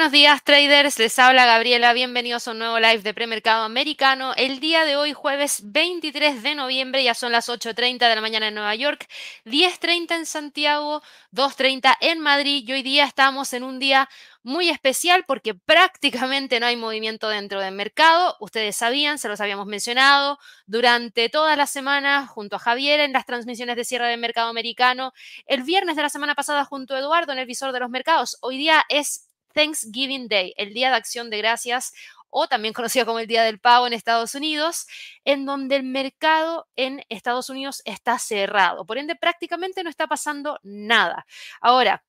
[0.00, 4.32] buenos días traders, les habla Gabriela, bienvenidos a un nuevo live de premercado americano.
[4.36, 8.48] El día de hoy, jueves 23 de noviembre, ya son las 8.30 de la mañana
[8.48, 9.06] en Nueva York,
[9.44, 14.08] 10.30 en Santiago, 2.30 en Madrid y hoy día estamos en un día
[14.42, 18.36] muy especial porque prácticamente no hay movimiento dentro del mercado.
[18.40, 23.26] Ustedes sabían, se los habíamos mencionado durante toda la semana junto a Javier en las
[23.26, 25.12] transmisiones de cierre del mercado americano.
[25.46, 28.38] El viernes de la semana pasada junto a Eduardo en el visor de los mercados.
[28.40, 31.92] Hoy día es Thanksgiving Day, el Día de Acción de Gracias
[32.30, 34.86] o también conocido como el Día del Pago en Estados Unidos,
[35.24, 38.86] en donde el mercado en Estados Unidos está cerrado.
[38.86, 41.26] Por ende, prácticamente no está pasando nada.
[41.60, 42.04] Ahora,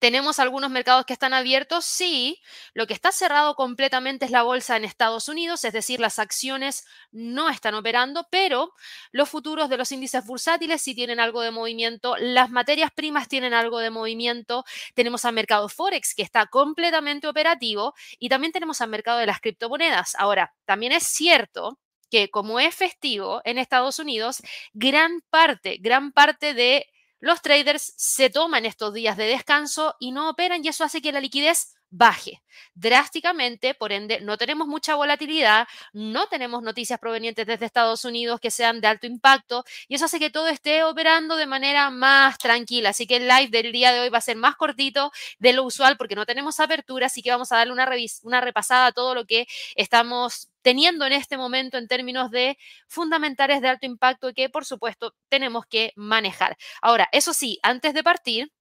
[0.00, 1.84] ¿Tenemos algunos mercados que están abiertos?
[1.84, 2.40] Sí.
[2.72, 6.86] Lo que está cerrado completamente es la bolsa en Estados Unidos, es decir, las acciones
[7.12, 8.72] no están operando, pero
[9.12, 13.52] los futuros de los índices bursátiles sí tienen algo de movimiento, las materias primas tienen
[13.52, 18.88] algo de movimiento, tenemos al mercado Forex que está completamente operativo y también tenemos al
[18.88, 20.14] mercado de las criptomonedas.
[20.16, 21.78] Ahora, también es cierto
[22.10, 26.86] que como es festivo en Estados Unidos, gran parte, gran parte de
[27.20, 31.12] los traders se toman estos días de descanso y no operan y eso hace que
[31.12, 32.42] la liquidez baje
[32.74, 38.50] drásticamente, por ende no tenemos mucha volatilidad, no tenemos noticias provenientes desde Estados Unidos que
[38.50, 42.90] sean de alto impacto y eso hace que todo esté operando de manera más tranquila.
[42.90, 45.64] Así que el live del día de hoy va a ser más cortito de lo
[45.64, 47.88] usual porque no tenemos apertura, así que vamos a darle una,
[48.22, 53.62] una repasada a todo lo que estamos teniendo en este momento en términos de fundamentales
[53.62, 56.56] de alto impacto que por supuesto tenemos que manejar.
[56.82, 58.52] Ahora, eso sí, antes de partir,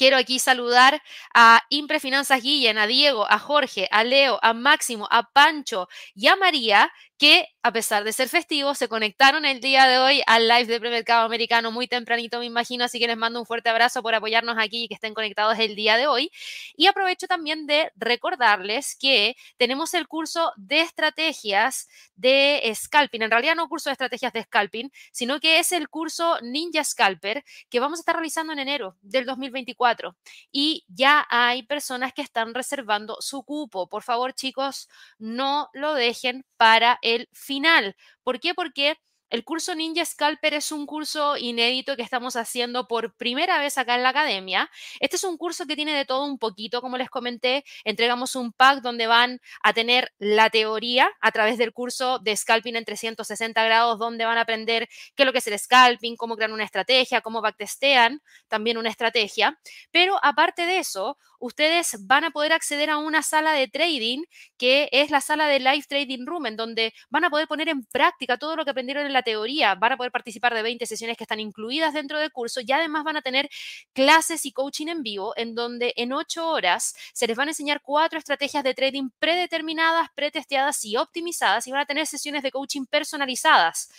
[0.00, 1.02] Quiero aquí saludar
[1.34, 2.40] a Impre Finanzas
[2.78, 7.72] a Diego, a Jorge, a Leo, a Máximo, a Pancho y a María, que a
[7.72, 11.70] pesar de ser festivos, se conectaron el día de hoy al live de premercado americano
[11.70, 14.88] muy tempranito, me imagino, así que les mando un fuerte abrazo por apoyarnos aquí y
[14.88, 16.30] que estén conectados el día de hoy.
[16.74, 23.54] Y aprovecho también de recordarles que tenemos el curso de estrategias de scalping, en realidad
[23.56, 27.98] no curso de estrategias de scalping, sino que es el curso Ninja Scalper que vamos
[27.98, 30.16] a estar realizando en enero del 2024.
[30.50, 33.88] Y ya hay personas que están reservando su cupo.
[33.88, 34.88] Por favor, chicos,
[35.18, 37.96] no lo dejen para el final.
[38.22, 38.54] ¿Por qué?
[38.54, 38.94] Porque
[39.30, 43.94] el curso Ninja Scalper es un curso inédito que estamos haciendo por primera vez acá
[43.94, 44.68] en la academia.
[44.98, 47.64] Este es un curso que tiene de todo un poquito, como les comenté.
[47.84, 52.74] Entregamos un pack donde van a tener la teoría a través del curso de Scalping
[52.74, 56.34] en 360 grados, donde van a aprender qué es lo que es el Scalping, cómo
[56.34, 59.58] crear una estrategia, cómo backtestean también una estrategia.
[59.92, 64.24] Pero aparte de eso, ustedes van a poder acceder a una sala de trading
[64.58, 67.84] que es la sala de Live Trading Room, en donde van a poder poner en
[67.84, 71.16] práctica todo lo que aprendieron en la teoría, van a poder participar de 20 sesiones
[71.16, 73.48] que están incluidas dentro del curso y además van a tener
[73.92, 77.82] clases y coaching en vivo, en donde en 8 horas se les van a enseñar
[77.82, 82.86] cuatro estrategias de trading predeterminadas, pretesteadas y optimizadas y van a tener sesiones de coaching
[82.86, 83.90] personalizadas.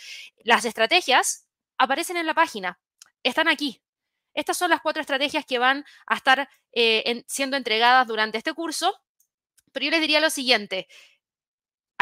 [0.44, 1.46] Las estrategias
[1.78, 2.78] aparecen en la página,
[3.22, 3.82] están aquí,
[4.34, 8.94] estas son las cuatro estrategias que van a estar eh, siendo entregadas durante este curso,
[9.72, 10.88] pero yo les diría lo siguiente.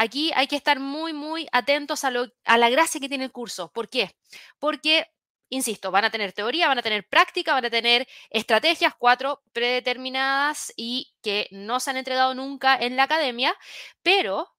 [0.01, 2.11] Aquí hay que estar muy, muy atentos a,
[2.45, 3.71] a la gracia que tiene el curso.
[3.71, 4.09] ¿Por qué?
[4.57, 5.05] Porque
[5.49, 10.73] insisto, van a tener teoría, van a tener práctica, van a tener estrategias, cuatro predeterminadas
[10.75, 13.55] y que no se han entregado nunca en la academia,
[14.01, 14.49] pero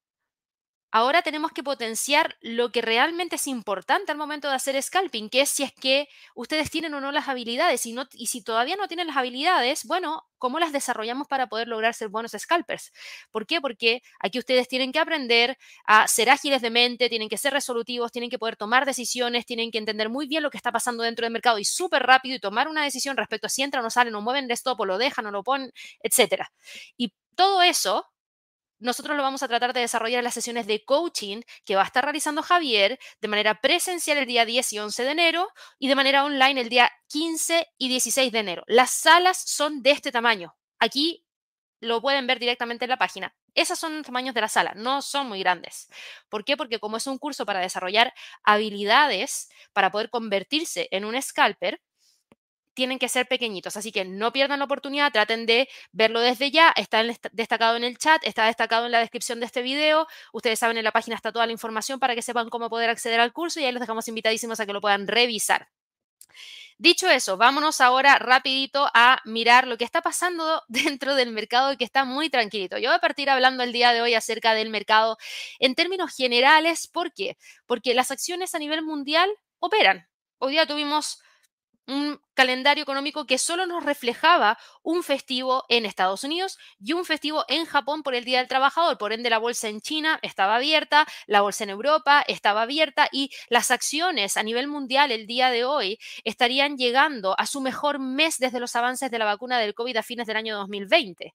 [0.92, 5.40] ahora tenemos que potenciar lo que realmente es importante al momento de hacer scalping, que
[5.40, 8.88] es si es que ustedes tienen o no las habilidades y, no, si todavía no
[8.88, 12.92] tienen las habilidades, bueno, ¿cómo las desarrollamos para poder lograr ser buenos scalpers?
[13.30, 13.60] ¿Por qué?
[13.60, 18.12] Porque aquí ustedes tienen que aprender a ser ágiles de mente, tienen que ser resolutivos,
[18.12, 21.24] tienen que poder tomar decisiones, tienen que entender muy bien lo que está pasando dentro
[21.24, 24.14] del mercado y súper rápido y tomar una decisión respecto a si entran o salen
[24.14, 25.72] o mueven de stop o lo dejan o lo ponen,
[26.02, 26.42] etc.
[26.98, 28.11] Y todo eso
[28.82, 31.86] nosotros lo vamos a tratar de desarrollar en las sesiones de coaching que va a
[31.86, 35.48] estar realizando Javier de manera presencial el día 10 y 11 de enero
[35.78, 38.64] y de manera online el día 15 y 16 de enero.
[38.66, 40.54] Las salas son de este tamaño.
[40.78, 41.24] Aquí
[41.80, 43.34] lo pueden ver directamente en la página.
[43.54, 45.88] Esos son los tamaños de la sala, no son muy grandes.
[46.28, 46.56] ¿Por qué?
[46.56, 48.14] Porque como es un curso para desarrollar
[48.44, 51.82] habilidades para poder convertirse en un scalper,
[52.74, 56.72] tienen que ser pequeñitos, así que no pierdan la oportunidad, traten de verlo desde ya,
[56.76, 57.02] está
[57.32, 60.84] destacado en el chat, está destacado en la descripción de este video, ustedes saben en
[60.84, 63.64] la página está toda la información para que sepan cómo poder acceder al curso y
[63.64, 65.68] ahí los dejamos invitadísimos a que lo puedan revisar.
[66.78, 71.84] Dicho eso, vámonos ahora rapidito a mirar lo que está pasando dentro del mercado que
[71.84, 72.76] está muy tranquilito.
[72.78, 75.16] Yo voy a partir hablando el día de hoy acerca del mercado
[75.60, 76.88] en términos generales.
[76.88, 77.36] ¿Por qué?
[77.66, 79.30] Porque las acciones a nivel mundial
[79.60, 80.08] operan.
[80.38, 81.22] Hoy día tuvimos
[81.86, 87.44] un calendario económico que solo nos reflejaba un festivo en Estados Unidos y un festivo
[87.48, 88.98] en Japón por el Día del Trabajador.
[88.98, 93.30] Por ende, la bolsa en China estaba abierta, la bolsa en Europa estaba abierta y
[93.48, 98.38] las acciones a nivel mundial el día de hoy estarían llegando a su mejor mes
[98.38, 101.34] desde los avances de la vacuna del COVID a fines del año 2020.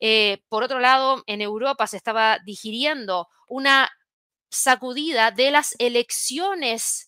[0.00, 3.90] Eh, por otro lado, en Europa se estaba digiriendo una
[4.50, 7.07] sacudida de las elecciones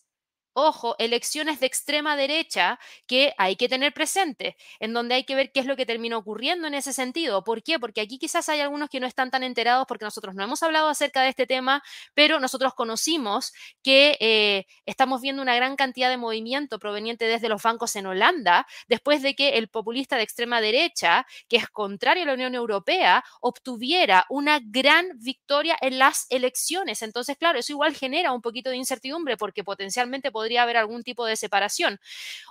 [0.53, 5.53] ojo, elecciones de extrema derecha que hay que tener presente, en donde hay que ver
[5.53, 7.45] qué es lo que termina ocurriendo en ese sentido.
[7.45, 7.79] ¿Por qué?
[7.79, 10.89] Porque aquí quizás hay algunos que no están tan enterados porque nosotros no hemos hablado
[10.89, 11.83] acerca de este tema,
[12.15, 13.53] pero nosotros conocimos
[13.83, 18.67] que eh, estamos viendo una gran cantidad de movimiento proveniente desde los bancos en Holanda,
[18.89, 23.25] después de que el populista de extrema derecha, que es contrario a la Unión Europea,
[23.41, 27.03] obtuviera una gran victoria en las elecciones.
[27.03, 31.27] Entonces, claro, eso igual genera un poquito de incertidumbre porque potencialmente podría haber algún tipo
[31.27, 32.01] de separación.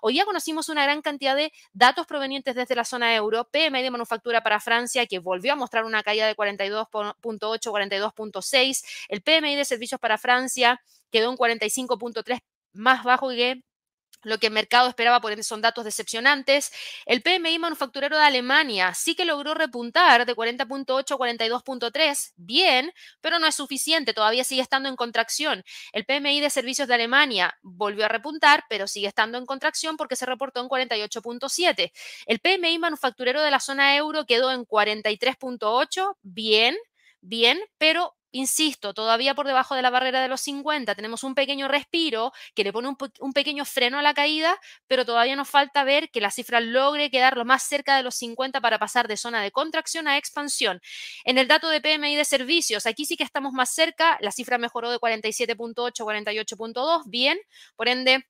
[0.03, 3.89] Hoy ya conocimos una gran cantidad de datos provenientes desde la zona euro, PMI de
[3.89, 9.65] manufactura para Francia, que volvió a mostrar una caída de 42.8, 42.6, el PMI de
[9.65, 12.41] servicios para Francia quedó en 45.3
[12.73, 13.63] más bajo que
[14.23, 16.71] lo que el mercado esperaba, por son datos decepcionantes.
[17.05, 23.39] El PMI manufacturero de Alemania sí que logró repuntar de 40.8 a 42.3, bien, pero
[23.39, 25.63] no es suficiente, todavía sigue estando en contracción.
[25.93, 30.15] El PMI de servicios de Alemania volvió a repuntar, pero sigue estando en contracción porque
[30.15, 31.91] se reportó en 48.7.
[32.25, 36.75] El PMI manufacturero de la zona euro quedó en 43.8, bien,
[37.21, 41.67] bien, pero insisto, todavía por debajo de la barrera de los 50, tenemos un pequeño
[41.67, 42.89] respiro que le pone
[43.19, 47.09] un, pequeño freno a la caída, pero todavía nos falta ver que la cifra logre
[47.09, 50.81] quedar lo más cerca de los 50 para pasar de zona de contracción a expansión.
[51.23, 54.57] En el dato de PMI de servicios, aquí sí que estamos más cerca, la cifra
[54.57, 57.39] mejoró de 47.8 a 48.2, bien,
[57.75, 58.25] por ende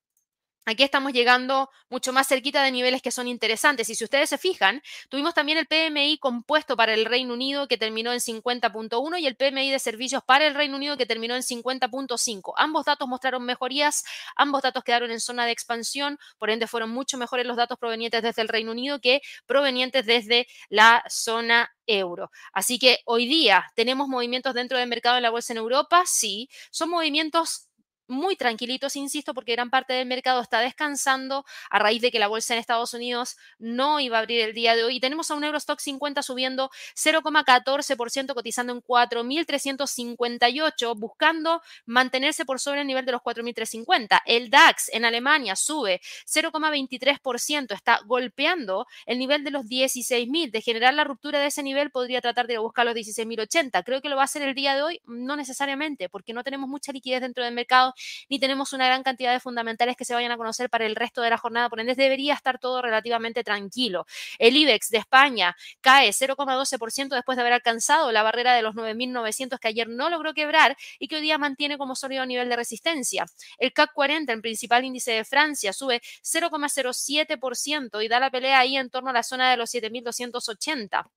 [0.70, 3.90] Aquí estamos llegando mucho más cerquita de niveles que son interesantes.
[3.90, 7.80] Y si ustedes se fijan, tuvimos también el PMI compuesto para el Reino Unido que
[7.80, 11.42] terminó en 50.1 y el PMI de servicios para el Reino Unido que terminó en
[11.42, 12.54] 50.5.
[12.56, 14.04] Ambos datos mostraron mejorías,
[14.36, 18.22] ambos datos quedaron en zona de expansión, por ende fueron mucho mejores los datos provenientes
[18.22, 22.30] desde el Reino Unido que provenientes desde la zona euro.
[22.54, 26.48] Así que hoy día tenemos movimientos dentro del mercado de la bolsa en Europa, sí,
[26.70, 27.69] son movimientos
[28.10, 32.28] muy tranquilitos, insisto, porque gran parte del mercado está descansando a raíz de que la
[32.28, 34.98] bolsa en Estados Unidos no iba a abrir el día de hoy.
[34.98, 42.82] Y tenemos a un Eurostock 50 subiendo 0,14%, cotizando en 4.358, buscando mantenerse por sobre
[42.82, 44.22] el nivel de los 4.350.
[44.26, 50.52] El DAX en Alemania sube 0,23%, está golpeando el nivel de los 16.000.
[50.52, 53.84] De generar la ruptura de ese nivel, podría tratar de buscar los 16.080.
[53.84, 56.70] Creo que lo va a hacer el día de hoy, no necesariamente, porque no tenemos
[56.70, 57.94] mucha liquidez dentro del mercado
[58.30, 61.22] ni tenemos una gran cantidad de fundamentales que se vayan a conocer para el resto
[61.22, 64.06] de la jornada, por ende debería estar todo relativamente tranquilo.
[64.38, 69.60] El IBEX de España cae 0,12% después de haber alcanzado la barrera de los 9.900
[69.60, 73.26] que ayer no logró quebrar y que hoy día mantiene como sólido nivel de resistencia.
[73.58, 78.78] El CAC 40, el principal índice de Francia, sube 0,07% y da la pelea ahí
[78.78, 81.10] en torno a la zona de los 7.280.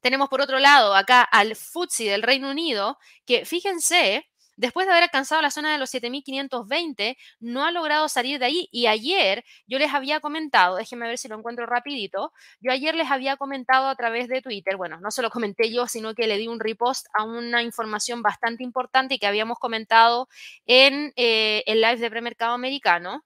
[0.00, 5.04] Tenemos por otro lado acá al FTSE del Reino Unido, que fíjense, Después de haber
[5.04, 8.68] alcanzado la zona de los 7520, no ha logrado salir de ahí.
[8.70, 13.10] Y ayer yo les había comentado, déjenme ver si lo encuentro rapidito, yo ayer les
[13.10, 16.38] había comentado a través de Twitter, bueno, no se lo comenté yo, sino que le
[16.38, 20.28] di un repost a una información bastante importante que habíamos comentado
[20.66, 23.24] en eh, el live de premercado americano.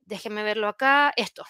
[0.00, 1.12] Déjenme verlo acá.
[1.16, 1.44] Esto.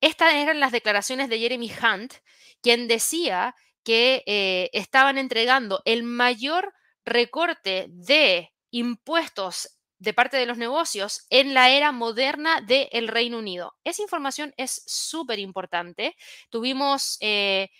[0.00, 2.14] Estas eran las declaraciones de Jeremy Hunt,
[2.62, 6.74] quien decía que eh, estaban entregando el mayor
[7.06, 13.74] recorte de impuestos de parte de los negocios en la era moderna del Reino Unido.
[13.84, 16.14] Esa información es súper importante.
[16.50, 17.70] Tuvimos eh,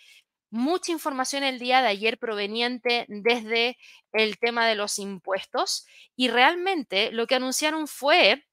[0.50, 3.76] mucha información el día de ayer proveniente desde
[4.12, 5.84] el tema de los impuestos
[6.16, 8.46] y realmente lo que anunciaron fue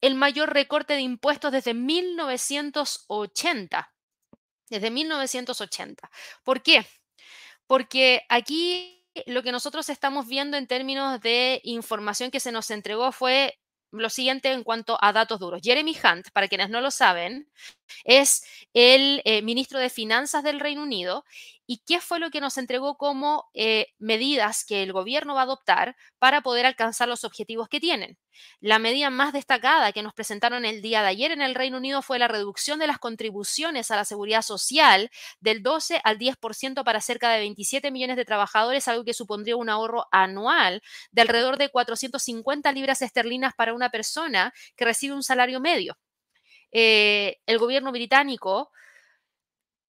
[0.00, 3.92] el mayor recorte de impuestos desde 1980.
[4.68, 6.10] Desde 1980.
[6.42, 6.84] ¿Por qué?
[7.66, 13.12] Porque aquí lo que nosotros estamos viendo en términos de información que se nos entregó
[13.12, 13.58] fue
[13.92, 15.60] lo siguiente en cuanto a datos duros.
[15.62, 17.48] Jeremy Hunt, para quienes no lo saben,
[18.04, 21.24] es el eh, ministro de Finanzas del Reino Unido
[21.66, 25.44] y qué fue lo que nos entregó como eh, medidas que el gobierno va a
[25.44, 28.18] adoptar para poder alcanzar los objetivos que tienen.
[28.60, 32.02] La medida más destacada que nos presentaron el día de ayer en el Reino Unido
[32.02, 35.10] fue la reducción de las contribuciones a la seguridad social
[35.40, 39.68] del 12 al 10% para cerca de 27 millones de trabajadores, algo que supondría un
[39.70, 40.82] ahorro anual
[41.12, 45.96] de alrededor de 450 libras esterlinas para una persona que recibe un salario medio.
[46.74, 48.70] Eh, el gobierno británico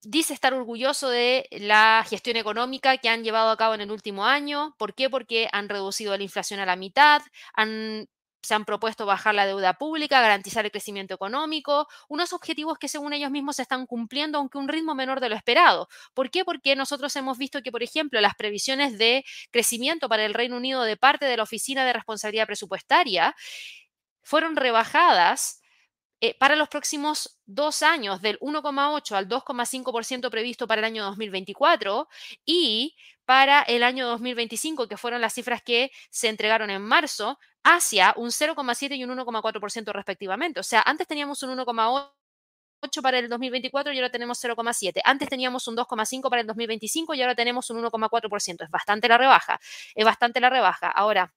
[0.04, 4.26] dice estar orgulloso de la gestión económica que han llevado a cabo en el último
[4.26, 4.76] año.
[4.78, 5.10] ¿Por qué?
[5.10, 7.22] Porque han reducido la inflación a la mitad,
[8.46, 13.14] se han propuesto bajar la deuda pública, garantizar el crecimiento económico, unos objetivos que según
[13.14, 15.88] ellos mismos se están cumpliendo, aunque un ritmo menor de lo esperado.
[16.14, 16.46] ¿Por qué?
[16.46, 20.84] Porque nosotros hemos visto que, por ejemplo, las previsiones de crecimiento para el Reino Unido
[20.84, 23.36] de parte de la Oficina de Responsabilidad Presupuestaria
[24.22, 25.62] fueron rebajadas
[26.22, 32.08] eh, para los próximos dos años, del 1,8 al 2,5% previsto para el año 2024
[32.46, 32.96] y
[33.26, 38.30] para el año 2025, que fueron las cifras que se entregaron en marzo, hacia un
[38.30, 40.60] 0,7 y un 1,4% respectivamente.
[40.60, 45.02] O sea, antes teníamos un 1,8 para el 2024 y ahora tenemos 0,7.
[45.04, 48.64] Antes teníamos un 2,5 para el 2025 y ahora tenemos un 1,4%.
[48.64, 49.60] Es bastante la rebaja.
[49.96, 50.90] Es bastante la rebaja.
[50.92, 51.34] Ahora,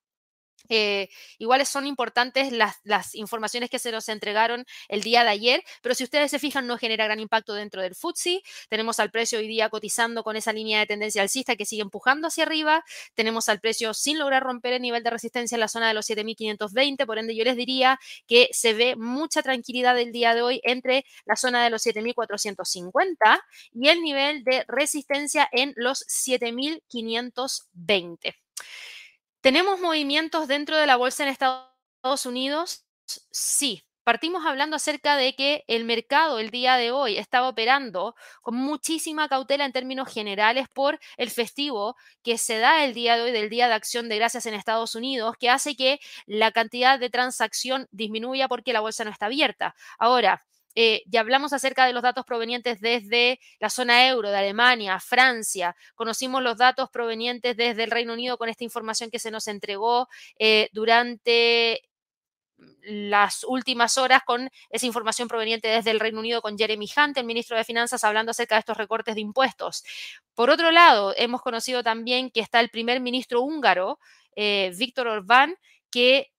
[0.68, 2.78] eh, iguales son importantes las,
[3.14, 6.78] informaciones que se nos entregaron el día de ayer, pero si ustedes se fijan, no
[6.78, 8.42] genera gran impacto dentro del FTSE.
[8.68, 12.28] Tenemos al precio hoy día cotizando con esa línea de tendencia alcista que sigue empujando
[12.28, 12.84] hacia arriba.
[13.14, 16.08] Tenemos al precio sin lograr romper el nivel de resistencia en la zona de los
[16.08, 17.06] 7.520.
[17.06, 21.06] Por ende, yo les diría que se ve mucha tranquilidad el día de hoy entre
[21.24, 23.40] la zona de los 7.450
[23.72, 28.34] y el nivel de resistencia en los 7.520.
[29.48, 32.84] ¿Tenemos movimientos dentro de la bolsa en Estados Unidos?
[33.30, 33.82] Sí.
[34.04, 39.26] Partimos hablando acerca de que el mercado el día de hoy estaba operando con muchísima
[39.26, 43.48] cautela en términos generales por el festivo que se da el día de hoy del
[43.48, 47.88] Día de Acción de Gracias en Estados Unidos, que hace que la cantidad de transacción
[47.90, 49.74] disminuya porque la bolsa no está abierta.
[49.98, 50.44] Ahora,
[50.80, 55.74] eh, ya hablamos acerca de los datos provenientes desde la zona euro, de Alemania, Francia.
[55.96, 60.06] Conocimos los datos provenientes desde el Reino Unido con esta información que se nos entregó
[60.38, 61.82] eh, durante
[62.82, 67.26] las últimas horas con esa información proveniente desde el Reino Unido con Jeremy Hunt, el
[67.26, 69.82] ministro de Finanzas, hablando acerca de estos recortes de impuestos.
[70.36, 73.98] Por otro lado, hemos conocido también que está el primer ministro húngaro,
[74.36, 75.56] eh, Víctor Orbán,
[75.90, 76.30] que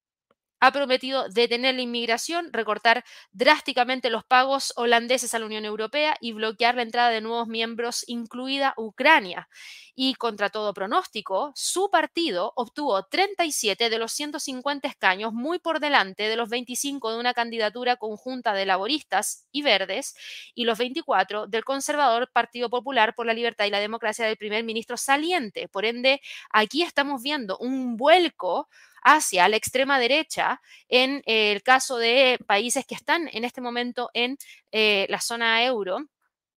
[0.60, 6.34] ha prometido detener la inmigración, recortar drásticamente los pagos holandeses a la Unión Europea y
[6.34, 9.50] bloquear la entrada de nuevos miembros, incluida Ucrania.
[9.96, 16.24] Y contra todo pronóstico, su partido obtuvo 37 de los 150 escaños, muy por delante
[16.24, 20.16] de los 25 de una candidatura conjunta de laboristas y verdes
[20.56, 24.64] y los 24 del conservador Partido Popular por la Libertad y la Democracia del primer
[24.64, 25.68] ministro saliente.
[25.68, 28.70] Por ende, aquí estamos viendo un vuelco
[29.04, 34.38] hacia la extrema derecha en el caso de países que están en este momento en
[34.72, 36.00] eh, la zona euro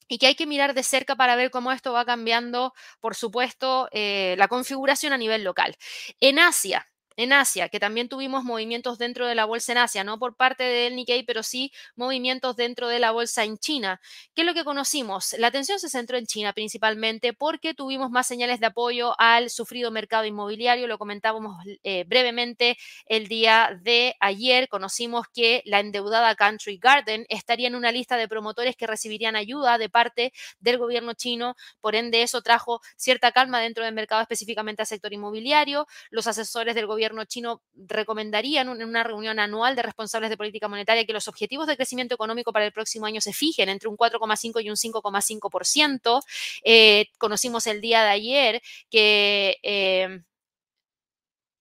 [0.09, 3.89] y que hay que mirar de cerca para ver cómo esto va cambiando, por supuesto,
[3.93, 5.77] eh, la configuración a nivel local.
[6.21, 10.19] En Asia, en Asia, que también tuvimos movimientos dentro de la bolsa en Asia, no
[10.19, 14.01] por parte del Nikkei, pero sí movimientos dentro de la bolsa en China.
[14.35, 15.35] ¿Qué es lo que conocimos?
[15.39, 19.91] La atención se centró en China principalmente porque tuvimos más señales de apoyo al sufrido
[19.91, 22.77] mercado inmobiliario, lo comentábamos eh, brevemente
[23.07, 28.29] el día de ayer, conocimos que la endeudada Country Garden estaría en una lista de
[28.29, 33.61] promotores que recibirían ayuda de parte del gobierno chino, por ende eso trajo cierta calma
[33.61, 38.85] dentro del mercado específicamente al sector inmobiliario, los asesores del gobierno gobierno chino recomendarían en
[38.85, 42.65] una reunión anual de responsables de política monetaria que los objetivos de crecimiento económico para
[42.65, 46.23] el próximo año se fijen entre un 4,5 y un 5,5%.
[46.65, 49.59] Eh, conocimos el día de ayer que...
[49.63, 50.23] Eh,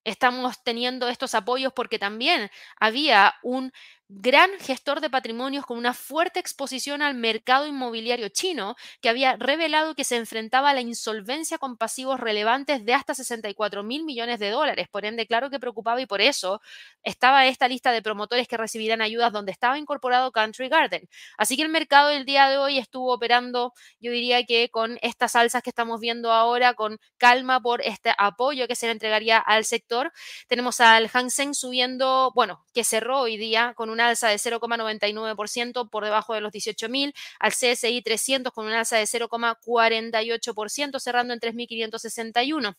[0.03, 3.71] estamos teniendo estos apoyos porque también había un
[4.13, 9.95] gran gestor de patrimonios con una fuerte exposición al mercado inmobiliario chino, que había revelado
[9.95, 14.49] que se enfrentaba a la insolvencia con pasivos relevantes de hasta 64 mil millones de
[14.49, 14.89] dólares.
[14.91, 16.61] Por ende, claro que preocupaba y por eso
[17.03, 21.07] estaba esta lista de promotores que recibirán ayudas donde estaba incorporado Country Garden.
[21.37, 25.37] Así que el mercado del día de hoy estuvo operando, yo diría que con estas
[25.37, 29.63] alzas que estamos viendo ahora, con calma por este apoyo que se le entregaría al
[29.63, 30.11] sector.
[30.47, 36.03] Tenemos al Hang subiendo, bueno, que cerró hoy día con una alza de 0,99% por
[36.03, 42.75] debajo de los 18.000, al CSI 300 con una alza de 0,48%, cerrando en 3.561.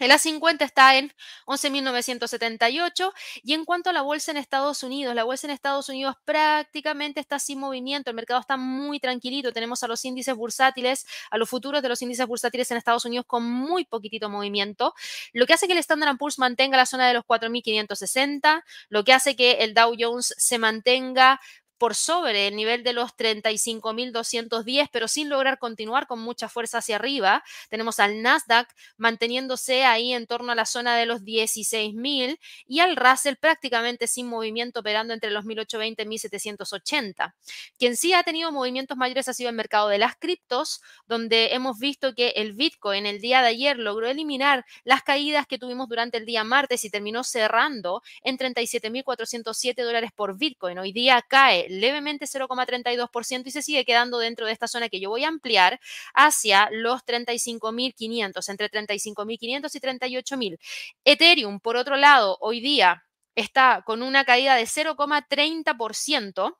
[0.00, 1.12] El A50 está en
[1.44, 6.16] 11.978 y en cuanto a la bolsa en Estados Unidos, la bolsa en Estados Unidos
[6.24, 11.36] prácticamente está sin movimiento, el mercado está muy tranquilito, tenemos a los índices bursátiles, a
[11.36, 14.94] los futuros de los índices bursátiles en Estados Unidos con muy poquitito movimiento,
[15.34, 19.12] lo que hace que el Standard Poor's mantenga la zona de los 4.560, lo que
[19.12, 21.40] hace que el Dow Jones se mantenga
[21.80, 26.96] por sobre el nivel de los 35.210, pero sin lograr continuar con mucha fuerza hacia
[26.96, 27.42] arriba.
[27.70, 28.68] Tenemos al Nasdaq
[28.98, 34.28] manteniéndose ahí en torno a la zona de los 16.000 y al Russell prácticamente sin
[34.28, 37.32] movimiento operando entre los 1.820 y 1.780.
[37.78, 41.78] Quien sí ha tenido movimientos mayores ha sido el mercado de las criptos, donde hemos
[41.78, 46.18] visto que el Bitcoin el día de ayer logró eliminar las caídas que tuvimos durante
[46.18, 50.78] el día martes y terminó cerrando en 37.407 dólares por Bitcoin.
[50.78, 55.10] Hoy día cae levemente 0,32% y se sigue quedando dentro de esta zona que yo
[55.10, 55.80] voy a ampliar
[56.14, 60.58] hacia los 35.500, entre 35.500 y 38.000.
[61.04, 66.56] Ethereum, por otro lado, hoy día está con una caída de 0,30%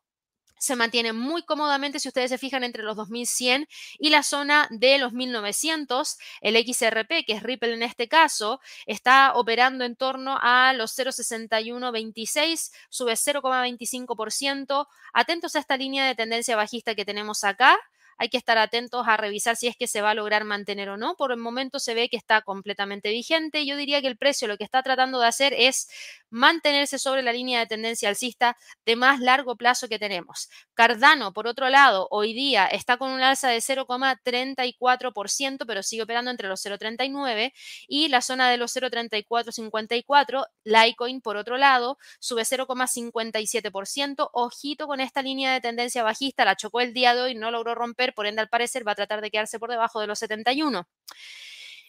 [0.61, 3.67] se mantiene muy cómodamente, si ustedes se fijan, entre los 2100
[3.99, 6.19] y la zona de los 1900.
[6.43, 12.73] El XRP, que es Ripple en este caso, está operando en torno a los 0,6126,
[12.90, 14.87] sube 0,25%.
[15.14, 17.79] Atentos a esta línea de tendencia bajista que tenemos acá
[18.21, 20.99] hay que estar atentos a revisar si es que se va a lograr mantener o
[20.99, 21.17] no.
[21.17, 23.64] Por el momento se ve que está completamente vigente.
[23.64, 25.88] Yo diría que el precio lo que está tratando de hacer es
[26.31, 30.49] mantenerse sobre la línea de tendencia alcista de más largo plazo que tenemos.
[30.75, 36.31] Cardano, por otro lado, hoy día está con un alza de 0,34%, pero sigue operando
[36.31, 37.53] entre los 0,39
[37.89, 40.47] y la zona de los 0,3454.
[40.65, 44.31] Litecoin, por otro lado, sube 0,57%.
[44.33, 47.75] Ojito con esta línea de tendencia bajista, la chocó el día de hoy, no logró
[47.75, 50.87] romper por ende al parecer va a tratar de quedarse por debajo de los 71.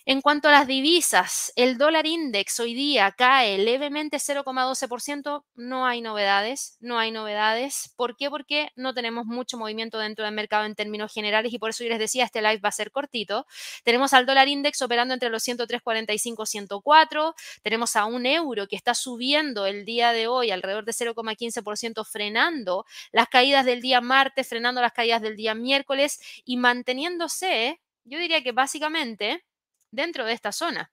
[0.05, 5.45] En cuanto a las divisas, el dólar index hoy día cae levemente 0,12%.
[5.53, 7.93] No hay novedades, no hay novedades.
[7.95, 8.31] ¿Por qué?
[8.31, 11.91] Porque no tenemos mucho movimiento dentro del mercado en términos generales y por eso yo
[11.91, 13.45] les decía, este live va a ser cortito.
[13.83, 17.35] Tenemos al dólar index operando entre los 103,45 104.
[17.61, 22.85] Tenemos a un euro que está subiendo el día de hoy alrededor de 0,15%, frenando
[23.11, 28.41] las caídas del día martes, frenando las caídas del día miércoles y manteniéndose, yo diría
[28.41, 29.43] que básicamente
[29.91, 30.91] dentro de esta zona.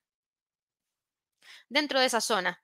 [1.69, 2.63] Dentro de esa zona.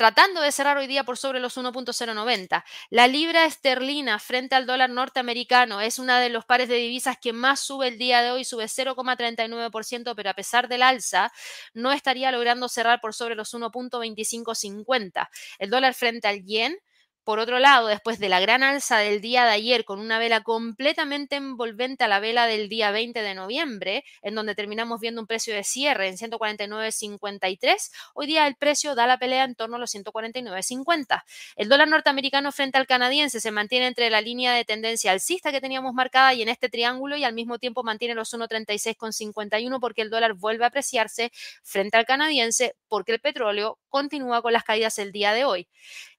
[0.00, 2.64] Tratando de cerrar hoy día por sobre los 1.090.
[2.88, 7.34] La libra esterlina frente al dólar norteamericano es una de los pares de divisas que
[7.34, 11.30] más sube el día de hoy, sube 0,39%, pero a pesar del alza,
[11.74, 15.28] no estaría logrando cerrar por sobre los 1.2550.
[15.58, 16.78] El dólar frente al yen
[17.24, 20.42] por otro lado, después de la gran alza del día de ayer con una vela
[20.42, 25.26] completamente envolvente a la vela del día 20 de noviembre, en donde terminamos viendo un
[25.26, 29.78] precio de cierre en 149.53, hoy día el precio da la pelea en torno a
[29.78, 31.22] los 149.50.
[31.56, 35.60] El dólar norteamericano frente al canadiense se mantiene entre la línea de tendencia alcista que
[35.60, 40.10] teníamos marcada y en este triángulo y al mismo tiempo mantiene los 136.51 porque el
[40.10, 45.12] dólar vuelve a apreciarse frente al canadiense porque el petróleo continúa con las caídas el
[45.12, 45.68] día de hoy.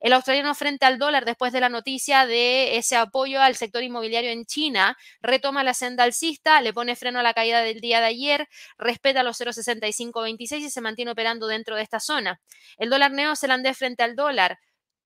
[0.01, 4.31] El australiano frente al dólar, después de la noticia de ese apoyo al sector inmobiliario
[4.31, 8.07] en China, retoma la senda alcista, le pone freno a la caída del día de
[8.07, 12.41] ayer, respeta los 0,6526 y se mantiene operando dentro de esta zona.
[12.77, 14.57] El dólar neozelandés frente al dólar,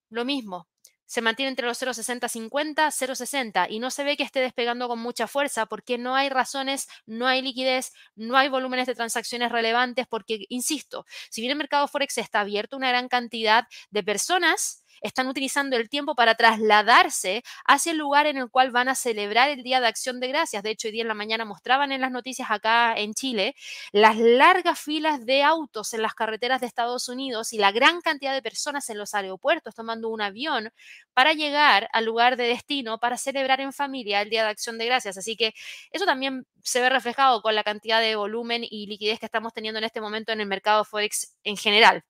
[0.09, 0.69] lo mismo,
[1.05, 5.27] se mantiene entre los 0,6050, 0,60 y no se ve que esté despegando con mucha
[5.27, 10.45] fuerza porque no hay razones, no hay liquidez, no hay volúmenes de transacciones relevantes porque,
[10.49, 15.75] insisto, si bien el mercado Forex está abierto, una gran cantidad de personas están utilizando
[15.77, 19.79] el tiempo para trasladarse hacia el lugar en el cual van a celebrar el Día
[19.79, 20.63] de Acción de Gracias.
[20.63, 23.55] De hecho, hoy día en la mañana mostraban en las noticias acá en Chile
[23.91, 28.33] las largas filas de autos en las carreteras de Estados Unidos y la gran cantidad
[28.33, 30.69] de personas en los aeropuertos tomando un avión
[31.13, 34.85] para llegar al lugar de destino para celebrar en familia el Día de Acción de
[34.85, 35.17] Gracias.
[35.17, 35.53] Así que
[35.91, 39.77] eso también se ve reflejado con la cantidad de volumen y liquidez que estamos teniendo
[39.79, 42.03] en este momento en el mercado Forex en general.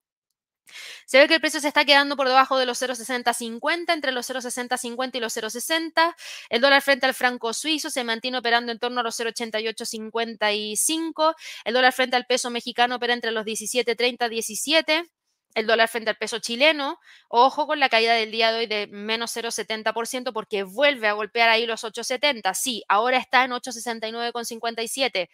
[1.06, 4.28] Se ve que el precio se está quedando por debajo de los 0,6050, entre los
[4.30, 6.16] 0,6050 y los 0,60.
[6.50, 11.36] El dólar frente al franco suizo se mantiene operando en torno a los 0,8855.
[11.66, 15.06] El dólar frente al peso mexicano opera entre los 17,30 y 17.
[15.56, 17.00] El dólar frente al peso chileno,
[17.30, 21.50] ojo con la caída del día de hoy de menos 0,70% porque vuelve a golpear
[21.50, 22.54] ahí los 8,70.
[22.54, 25.30] Sí, ahora está en 8,69,57.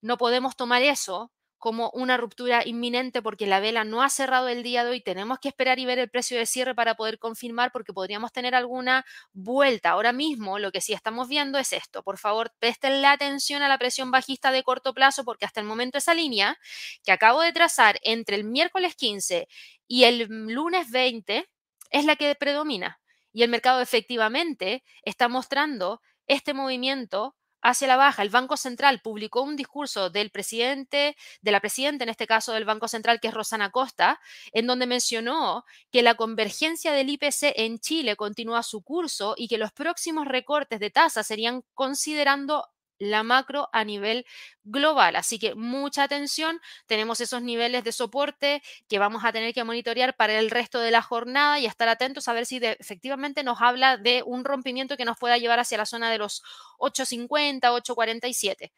[0.00, 1.30] No podemos tomar eso
[1.62, 5.00] como una ruptura inminente porque la vela no ha cerrado el día de hoy.
[5.00, 8.56] Tenemos que esperar y ver el precio de cierre para poder confirmar porque podríamos tener
[8.56, 9.90] alguna vuelta.
[9.90, 12.02] Ahora mismo lo que sí estamos viendo es esto.
[12.02, 15.66] Por favor, presten la atención a la presión bajista de corto plazo porque hasta el
[15.66, 16.58] momento esa línea
[17.04, 19.46] que acabo de trazar entre el miércoles 15
[19.86, 21.48] y el lunes 20
[21.90, 23.00] es la que predomina.
[23.32, 28.22] Y el mercado efectivamente está mostrando este movimiento hacia la baja.
[28.22, 32.64] El Banco Central publicó un discurso del presidente, de la presidenta en este caso del
[32.64, 34.20] Banco Central, que es Rosana Costa,
[34.52, 39.58] en donde mencionó que la convergencia del IPC en Chile continúa su curso y que
[39.58, 42.68] los próximos recortes de tasas serían considerando
[43.02, 44.24] la macro a nivel
[44.64, 45.16] global.
[45.16, 50.16] Así que mucha atención, tenemos esos niveles de soporte que vamos a tener que monitorear
[50.16, 53.96] para el resto de la jornada y estar atentos a ver si efectivamente nos habla
[53.96, 56.42] de un rompimiento que nos pueda llevar hacia la zona de los
[56.78, 58.70] 8.50, 8.47.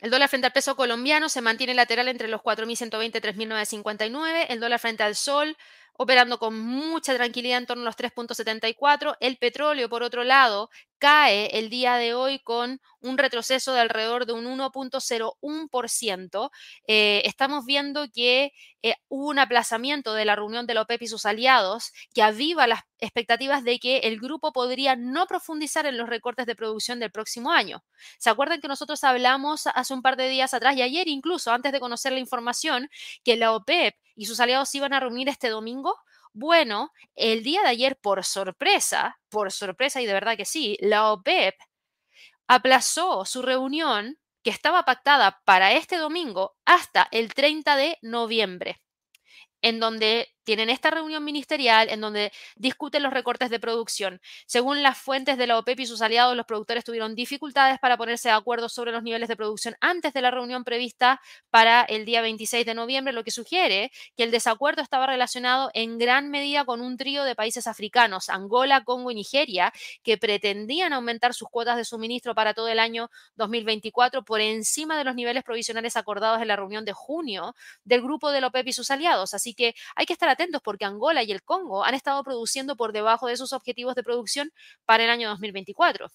[0.00, 4.46] El dólar frente al peso colombiano se mantiene lateral entre los 4.120 y 3.959.
[4.48, 5.56] El dólar frente al sol
[5.94, 9.16] operando con mucha tranquilidad en torno a los 3.74.
[9.20, 14.24] El petróleo, por otro lado, cae el día de hoy con un retroceso de alrededor
[14.24, 16.50] de un 1.01%.
[16.86, 18.52] Eh, estamos viendo que
[18.82, 22.66] eh, hubo un aplazamiento de la reunión de la OPEP y sus aliados que aviva
[22.66, 27.10] las expectativas de que el grupo podría no profundizar en los recortes de producción del
[27.10, 27.82] próximo año.
[28.18, 31.72] ¿Se acuerdan que nosotros hablamos hace un par de días atrás y ayer incluso antes
[31.72, 32.88] de conocer la información
[33.24, 35.96] que la OPEP y sus aliados iban a reunir este domingo?
[36.32, 41.12] Bueno, el día de ayer, por sorpresa, por sorpresa y de verdad que sí, la
[41.12, 41.54] OPEP
[42.46, 48.80] aplazó su reunión que estaba pactada para este domingo hasta el 30 de noviembre,
[49.62, 54.20] en donde tienen esta reunión ministerial en donde discuten los recortes de producción.
[54.46, 58.28] Según las fuentes de la OPEP y sus aliados, los productores tuvieron dificultades para ponerse
[58.28, 62.22] de acuerdo sobre los niveles de producción antes de la reunión prevista para el día
[62.22, 66.80] 26 de noviembre, lo que sugiere que el desacuerdo estaba relacionado en gran medida con
[66.80, 71.84] un trío de países africanos, Angola, Congo y Nigeria, que pretendían aumentar sus cuotas de
[71.84, 76.56] suministro para todo el año 2024 por encima de los niveles provisionales acordados en la
[76.56, 79.34] reunión de junio del grupo de la OPEP y sus aliados.
[79.34, 82.92] Así que hay que estar atentos porque Angola y el Congo han estado produciendo por
[82.92, 84.50] debajo de sus objetivos de producción
[84.84, 86.08] para el año 2024.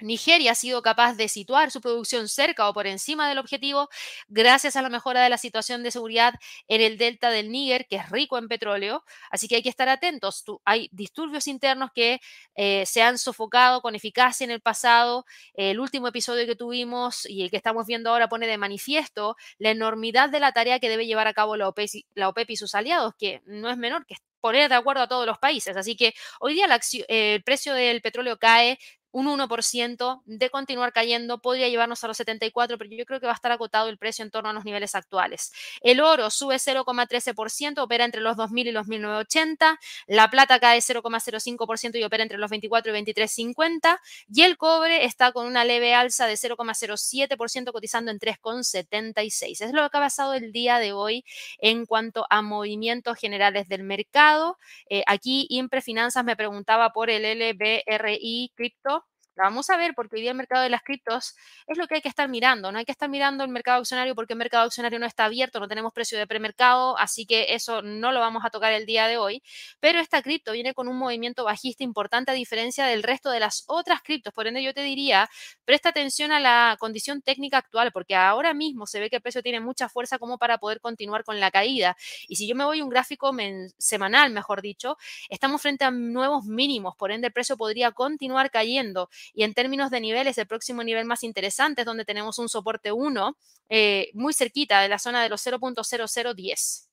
[0.00, 3.88] Nigeria ha sido capaz de situar su producción cerca o por encima del objetivo
[4.28, 6.34] gracias a la mejora de la situación de seguridad
[6.68, 9.04] en el delta del Níger, que es rico en petróleo.
[9.30, 10.44] Así que hay que estar atentos.
[10.64, 12.20] Hay disturbios internos que
[12.56, 15.24] eh, se han sofocado con eficacia en el pasado.
[15.54, 19.70] El último episodio que tuvimos y el que estamos viendo ahora pone de manifiesto la
[19.70, 22.74] enormidad de la tarea que debe llevar a cabo la OPEP, la OPEP y sus
[22.74, 25.76] aliados, que no es menor que poner de acuerdo a todos los países.
[25.76, 26.66] Así que hoy día
[27.08, 28.78] el precio del petróleo cae
[29.14, 33.32] un 1% de continuar cayendo podría llevarnos a los 74, pero yo creo que va
[33.32, 35.52] a estar acotado el precio en torno a los niveles actuales.
[35.82, 39.78] El oro sube 0,13%, opera entre los 2.000 y los 1.980.
[40.08, 44.00] La plata cae 0,05% y opera entre los 24 y 23,50.
[44.34, 49.60] Y el cobre está con una leve alza de 0,07% cotizando en 3,76.
[49.60, 51.24] Es lo que ha pasado el día de hoy
[51.58, 54.58] en cuanto a movimientos generales del mercado.
[54.90, 59.03] Eh, aquí Impre Finanzas me preguntaba por el LBRI cripto
[59.36, 61.34] vamos a ver porque hoy día el mercado de las criptos
[61.66, 62.72] es lo que hay que estar mirando.
[62.72, 65.60] No hay que estar mirando el mercado accionario porque el mercado accionario no está abierto,
[65.60, 69.06] no tenemos precio de premercado, así que eso no lo vamos a tocar el día
[69.06, 69.42] de hoy.
[69.80, 73.64] Pero esta cripto viene con un movimiento bajista importante a diferencia del resto de las
[73.66, 74.32] otras criptos.
[74.32, 75.28] Por ende, yo te diría,
[75.64, 79.42] presta atención a la condición técnica actual porque ahora mismo se ve que el precio
[79.42, 81.96] tiene mucha fuerza como para poder continuar con la caída.
[82.28, 83.32] Y si yo me voy a un gráfico
[83.78, 84.96] semanal, mejor dicho,
[85.28, 86.96] estamos frente a nuevos mínimos.
[86.96, 91.04] Por ende, el precio podría continuar cayendo y en términos de niveles, el próximo nivel
[91.04, 93.36] más interesante es donde tenemos un soporte 1
[93.68, 96.88] eh, muy cerquita de la zona de los 0.0010.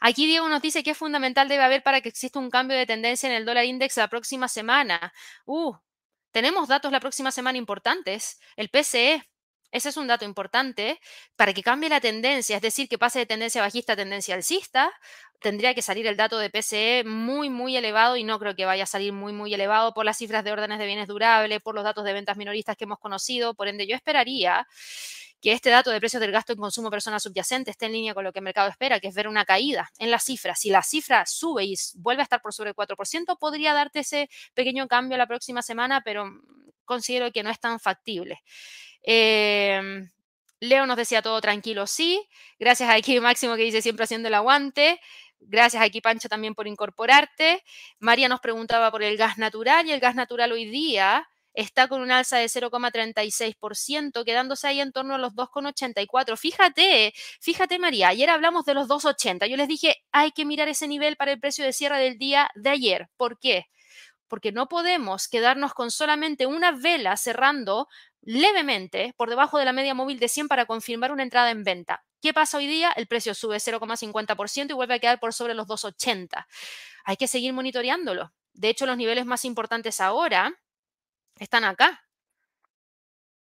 [0.00, 2.86] Aquí Diego nos dice que es fundamental debe haber para que exista un cambio de
[2.86, 5.12] tendencia en el dólar index la próxima semana.
[5.46, 5.74] Uh,
[6.32, 8.40] tenemos datos la próxima semana importantes.
[8.56, 9.22] El PCE,
[9.74, 11.00] ese es un dato importante
[11.34, 14.92] para que cambie la tendencia, es decir, que pase de tendencia bajista a tendencia alcista.
[15.40, 18.84] Tendría que salir el dato de PCE muy, muy elevado y no creo que vaya
[18.84, 21.82] a salir muy, muy elevado por las cifras de órdenes de bienes durables, por los
[21.82, 23.54] datos de ventas minoristas que hemos conocido.
[23.54, 24.64] Por ende, yo esperaría
[25.42, 28.22] que este dato de precios del gasto en consumo personal subyacente esté en línea con
[28.22, 30.60] lo que el mercado espera, que es ver una caída en las cifras.
[30.60, 34.30] Si la cifra sube y vuelve a estar por sobre el 4%, podría darte ese
[34.54, 36.30] pequeño cambio la próxima semana, pero
[36.84, 38.40] considero que no es tan factible.
[39.02, 40.08] Em,
[40.60, 42.26] Leo nos decía todo tranquilo, sí.
[42.58, 45.00] Gracias a aquí Máximo que dice siempre haciendo el aguante.
[45.40, 47.62] Gracias aquí Pancho también por incorporarte.
[47.98, 52.02] María nos preguntaba por el gas natural y el gas natural hoy día está con
[52.02, 56.36] un alza de 0,36%, quedándose ahí en torno a los 2,84.
[56.36, 59.46] Fíjate, fíjate María, ayer hablamos de los 2,80.
[59.46, 62.50] Yo les dije, hay que mirar ese nivel para el precio de cierre del día
[62.56, 63.08] de ayer.
[63.16, 63.66] ¿Por qué?
[64.28, 67.88] Porque no podemos quedarnos con solamente una vela cerrando
[68.22, 72.04] levemente por debajo de la media móvil de 100 para confirmar una entrada en venta.
[72.20, 72.90] ¿Qué pasa hoy día?
[72.92, 76.46] El precio sube 0,50% y vuelve a quedar por sobre los 2,80.
[77.04, 78.32] Hay que seguir monitoreándolo.
[78.54, 80.58] De hecho, los niveles más importantes ahora
[81.38, 82.04] están acá.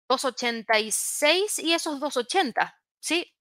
[0.09, 2.73] 2,86 y esos 2,80.
[2.99, 3.33] ¿Sí?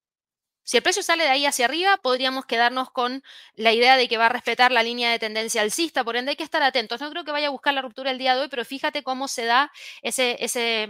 [0.64, 3.22] Si el precio sale de ahí hacia arriba, podríamos quedarnos con
[3.54, 6.36] la idea de que va a respetar la línea de tendencia alcista, por ende hay
[6.36, 7.00] que estar atentos.
[7.00, 9.28] No creo que vaya a buscar la ruptura el día de hoy, pero fíjate cómo
[9.28, 9.72] se da
[10.02, 10.36] ese,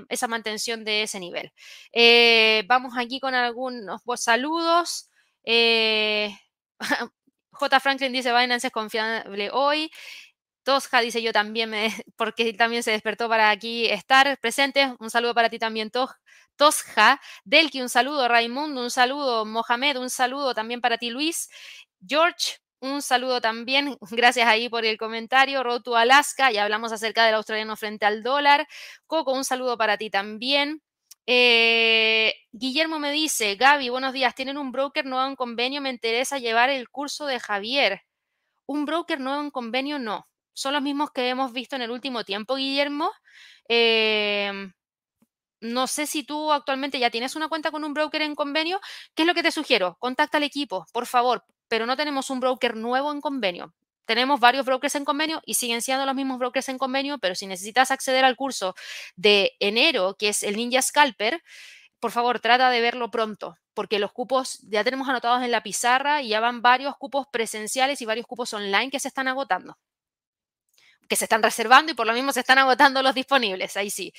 [0.09, 1.53] esa mantención de ese nivel.
[1.93, 5.09] Eh, vamos aquí con algunos saludos.
[5.45, 6.37] Eh,
[7.53, 7.81] J.
[7.81, 9.91] Franklin dice, Binance es confiable hoy.
[10.65, 14.95] Tosja dice yo también, me, porque también se despertó para aquí estar presente.
[15.01, 16.19] Un saludo para ti también, Tosja.
[16.57, 21.49] Tosja, Delki, un saludo, Raimundo, un saludo, Mohamed, un saludo también para ti, Luis,
[22.07, 25.63] George, un saludo también, gracias ahí por el comentario.
[25.63, 28.67] Rotu Alaska, ya hablamos acerca del australiano frente al dólar.
[29.07, 30.83] Coco, un saludo para ti también.
[31.27, 36.39] Eh, Guillermo me dice, Gaby, buenos días, tienen un broker nuevo en convenio, me interesa
[36.39, 38.03] llevar el curso de Javier.
[38.67, 40.27] Un broker nuevo en convenio, no.
[40.55, 43.11] Son los mismos que hemos visto en el último tiempo, Guillermo.
[43.69, 44.53] Eh,
[45.63, 48.81] no sé si tú actualmente ya tienes una cuenta con un broker en convenio.
[49.15, 49.97] ¿Qué es lo que te sugiero?
[50.01, 53.73] Contacta al equipo, por favor, pero no tenemos un broker nuevo en convenio.
[54.05, 57.47] Tenemos varios brokers en convenio y siguen siendo los mismos brokers en convenio, pero si
[57.47, 58.75] necesitas acceder al curso
[59.15, 61.41] de enero, que es el Ninja Scalper,
[62.01, 66.23] por favor, trata de verlo pronto, porque los cupos ya tenemos anotados en la pizarra
[66.23, 69.79] y ya van varios cupos presenciales y varios cupos online que se están agotando
[71.13, 74.15] que se están reservando y por lo mismo se están agotando los disponibles, ahí sí.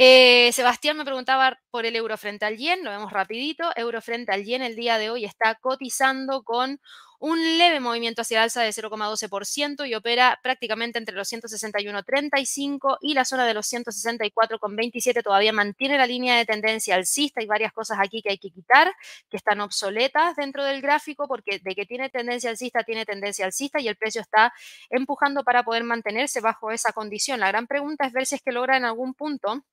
[0.00, 3.72] Eh, Sebastián me preguntaba por el euro frente al yen, lo vemos rapidito.
[3.74, 6.80] Euro frente al yen el día de hoy está cotizando con
[7.18, 13.24] un leve movimiento hacia alza de 0,12% y opera prácticamente entre los 161.35 y la
[13.24, 17.40] zona de los 164,27 todavía mantiene la línea de tendencia alcista.
[17.40, 18.94] Hay varias cosas aquí que hay que quitar,
[19.28, 23.80] que están obsoletas dentro del gráfico porque de que tiene tendencia alcista, tiene tendencia alcista
[23.80, 24.52] y el precio está
[24.90, 27.40] empujando para poder mantenerse bajo esa condición.
[27.40, 29.64] La gran pregunta es ver si es que logra en algún punto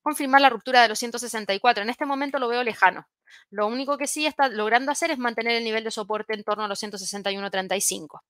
[0.00, 1.82] confirmar la ruptura de los 164.
[1.82, 3.08] En este momento lo veo lejano.
[3.50, 6.64] Lo único que sí está logrando hacer es mantener el nivel de soporte en torno
[6.64, 8.20] a los 161.35.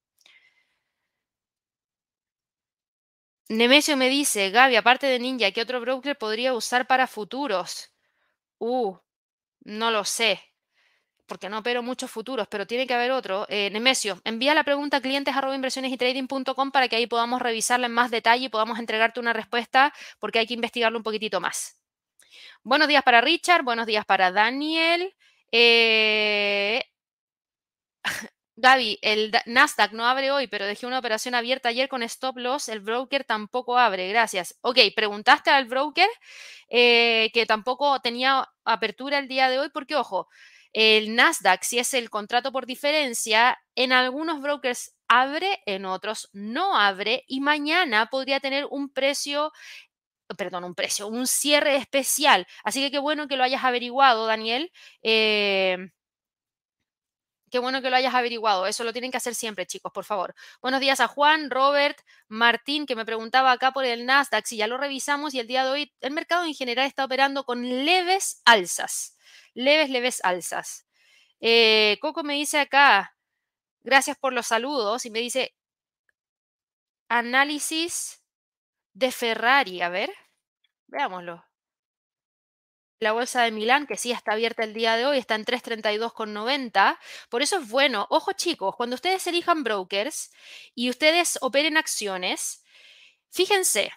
[3.49, 7.93] Nemesio me dice, Gaby, aparte de Ninja, ¿qué otro broker podría usar para futuros?
[8.59, 8.97] Uh,
[9.61, 10.41] no lo sé
[11.27, 13.47] porque no opero muchos futuros, pero tiene que haber otro.
[13.49, 18.11] Eh, Nemesio, envía la pregunta a clientes trading.com para que ahí podamos revisarla en más
[18.11, 21.79] detalle y podamos entregarte una respuesta porque hay que investigarlo un poquitito más.
[22.63, 25.15] Buenos días para Richard, buenos días para Daniel.
[25.53, 26.83] Eh,
[28.59, 32.69] Gaby, el Nasdaq no abre hoy, pero dejé una operación abierta ayer con stop loss.
[32.71, 34.09] El broker tampoco abre.
[34.09, 34.57] Gracias.
[34.63, 36.09] Ok, preguntaste al broker
[36.71, 40.29] eh, que tampoco tenía apertura el día de hoy, porque ojo,
[40.77, 46.77] el Nasdaq, si es el contrato por diferencia, en algunos brokers abre, en otros no
[46.77, 49.53] abre y mañana podría tener un precio
[50.37, 52.47] perdón, un precio, un cierre especial.
[52.63, 54.71] Así que qué bueno que lo hayas averiguado, Daniel.
[55.03, 55.79] Eh,
[57.51, 58.67] qué bueno que lo hayas averiguado.
[58.67, 60.35] Eso lo tienen que hacer siempre, chicos, por favor.
[60.61, 64.45] Buenos días a Juan, Robert, Martín, que me preguntaba acá por el Nasdaq.
[64.45, 67.45] Si ya lo revisamos y el día de hoy el mercado en general está operando
[67.45, 69.16] con leves alzas
[69.57, 70.87] leves, leves alzas.
[71.41, 73.17] Eh, Coco me dice acá,
[73.81, 75.55] gracias por los saludos, y me dice,
[77.09, 78.23] análisis
[78.93, 80.13] de Ferrari, a ver,
[80.87, 81.45] veámoslo.
[82.99, 86.99] La bolsa de Milán, que sí está abierta el día de hoy, está en 332,90.
[87.29, 90.31] Por eso es bueno, ojo chicos, cuando ustedes elijan brokers
[90.75, 92.65] y ustedes operen acciones,
[93.31, 93.93] fíjense,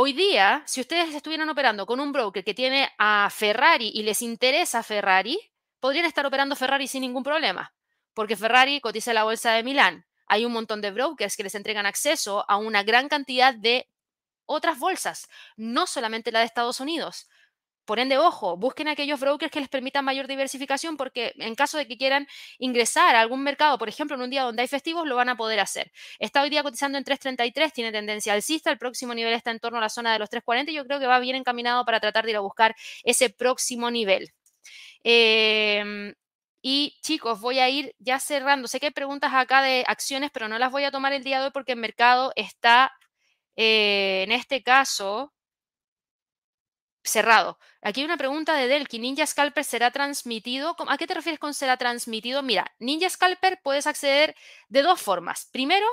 [0.00, 4.22] Hoy día, si ustedes estuvieran operando con un broker que tiene a Ferrari y les
[4.22, 5.36] interesa Ferrari,
[5.80, 7.74] podrían estar operando Ferrari sin ningún problema,
[8.14, 10.06] porque Ferrari cotiza la bolsa de Milán.
[10.28, 13.90] Hay un montón de brokers que les entregan acceso a una gran cantidad de
[14.46, 17.28] otras bolsas, no solamente la de Estados Unidos.
[17.88, 21.88] Por ende, ojo, busquen aquellos brokers que les permitan mayor diversificación porque en caso de
[21.88, 25.16] que quieran ingresar a algún mercado, por ejemplo, en un día donde hay festivos, lo
[25.16, 25.90] van a poder hacer.
[26.18, 29.78] Está hoy día cotizando en 3.33, tiene tendencia alcista, el próximo nivel está en torno
[29.78, 32.26] a la zona de los 3.40 y yo creo que va bien encaminado para tratar
[32.26, 34.34] de ir a buscar ese próximo nivel.
[35.02, 36.12] Em,
[36.60, 38.68] y chicos, voy a ir ya cerrando.
[38.68, 41.38] Sé que hay preguntas acá de acciones, pero no las voy a tomar el día
[41.40, 42.92] de hoy porque el mercado está
[43.56, 45.32] eh, en este caso,
[47.08, 47.58] cerrado.
[47.82, 48.98] Aquí hay una pregunta de Delki.
[48.98, 50.76] ¿Ninja Scalper será transmitido?
[50.88, 52.42] ¿A qué te refieres con será transmitido?
[52.42, 54.34] Mira, Ninja Scalper puedes acceder
[54.68, 55.48] de dos formas.
[55.52, 55.86] Primero,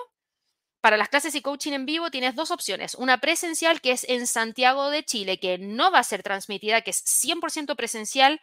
[0.86, 2.94] para las clases y coaching en vivo tienes dos opciones.
[2.94, 6.92] Una presencial que es en Santiago de Chile, que no va a ser transmitida, que
[6.92, 8.40] es 100% presencial.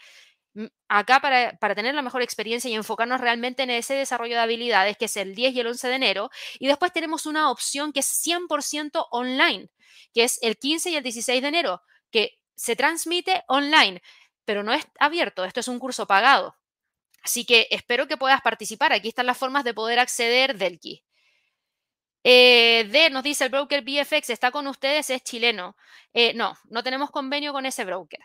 [0.55, 4.41] Mm, acá para, para, tener la mejor experiencia y enfocarnos realmente en ese desarrollo de
[4.41, 6.31] habilidades, que es el 10 y el 11 de enero.
[6.59, 9.69] Y después tenemos una opción que es 100% online,
[10.13, 14.01] que es el 15 y el 16 de enero, que se transmite online,
[14.44, 15.44] pero no es abierto.
[15.44, 16.57] Esto es un curso pagado.
[17.25, 18.92] Así que espero que puedas participar.
[18.92, 21.03] Aquí están las formas de poder acceder del KI.
[22.22, 25.77] Eh, D nos dice el broker BFX está con ustedes, es chileno.
[26.12, 28.20] Eh, no, no tenemos convenio con ese broker.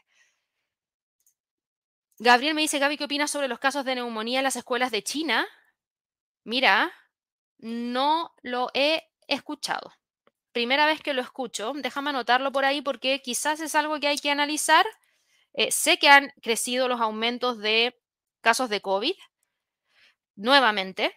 [2.20, 5.04] Gabriel me dice, Gaby, ¿qué opinas sobre los casos de neumonía en las escuelas de
[5.04, 5.48] China?
[6.44, 6.94] Mira,
[7.58, 9.94] no lo he escuchado.
[10.58, 14.18] Primera vez que lo escucho, déjame anotarlo por ahí porque quizás es algo que hay
[14.18, 14.88] que analizar.
[15.54, 17.96] Eh, sé que han crecido los aumentos de
[18.42, 19.14] casos de COVID
[20.36, 21.14] nuevamente.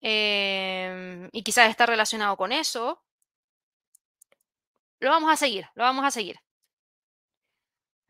[0.00, 3.04] Em, y quizás está relacionado con eso.
[5.00, 6.36] Lo vamos a seguir, lo vamos a seguir.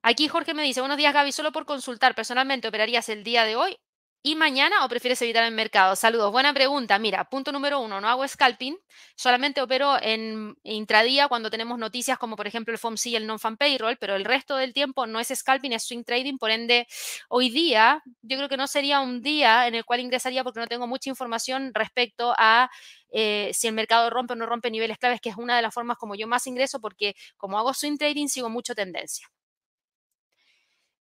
[0.03, 3.57] Aquí Jorge me dice, buenos días Gaby, solo por consultar, personalmente operarías el día de
[3.57, 3.81] hoy
[4.23, 5.97] y mañana o prefieres evitar el mercado?
[5.97, 6.99] Saludos, buena pregunta.
[6.99, 8.77] Mira, punto número uno, no hago scalping,
[9.17, 13.57] solamente opero en intradía cuando tenemos noticias como por ejemplo el FOMC y el non-fan
[13.57, 16.87] payroll, pero el resto del tiempo no es scalping, es swing trading, por ende,
[17.29, 20.67] hoy día yo creo que no sería un día en el cual ingresaría porque no
[20.67, 22.71] tengo mucha información respecto a
[23.13, 25.73] eh, si el mercado rompe o no rompe niveles claves, que es una de las
[25.75, 29.29] formas como yo más ingreso porque como hago swing trading sigo mucho tendencia.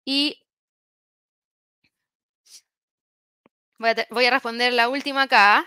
[0.05, 0.39] Y
[3.79, 5.67] Voy a, responder la última acá.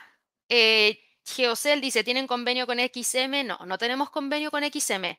[0.50, 3.43] Eh, Geocel dice, ¿tienen convenio con XM?
[3.45, 5.17] No, no tenemos convenio con XM.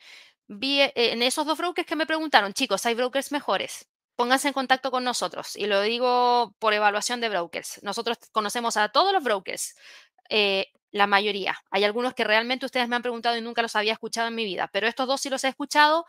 [0.63, 3.89] Eh, en esos dos brokers que me preguntaron, chicos, hay brokers mejores.
[4.17, 5.57] Pónganse en contacto con nosotros.
[5.57, 7.83] Y lo digo por evaluación de brokers.
[7.83, 9.77] Nosotros conocemos a todos los brokers.
[10.29, 11.57] Eh, la mayoría.
[11.71, 14.45] Hay algunos que realmente ustedes me han preguntado y nunca los había escuchado en mi
[14.45, 16.07] vida, pero estos dos sí los he escuchado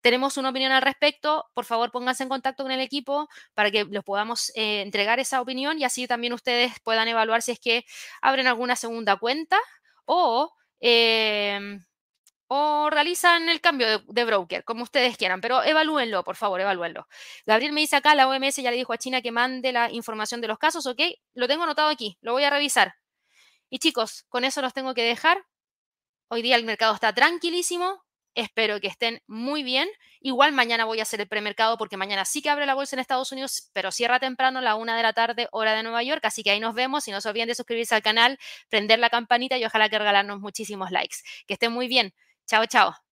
[0.00, 3.84] tenemos una opinión al respecto, por favor pónganse en contacto con el equipo para que
[3.84, 7.84] los podamos eh, entregar esa opinión y así también ustedes puedan evaluar si es que
[8.22, 9.58] abren alguna segunda cuenta
[10.80, 11.84] em,
[12.48, 17.06] o realizan el cambio de, broker, como ustedes quieran, pero evalúenlo, por favor, evalúenlo.
[17.46, 20.40] Gabriel me dice acá, la OMS ya le dijo a China que mande la información
[20.40, 21.00] de los casos, ok,
[21.34, 22.94] lo tengo anotado aquí, lo voy a revisar.
[23.70, 25.44] Y chicos, con eso los tengo que dejar.
[26.28, 28.02] Hoy día el mercado está tranquilísimo,
[28.38, 29.88] Espero que estén muy bien.
[30.20, 33.00] Igual mañana voy a hacer el premercado porque mañana sí que abre la bolsa en
[33.00, 36.24] Estados Unidos, pero cierra temprano a la una de la tarde, hora de Nueva York.
[36.24, 37.08] Así que ahí nos vemos.
[37.08, 40.38] Y no se olviden de suscribirse al canal, prender la campanita y ojalá que regalarnos
[40.38, 41.16] muchísimos likes.
[41.48, 42.14] Que estén muy bien.
[42.46, 43.07] Chao, chao.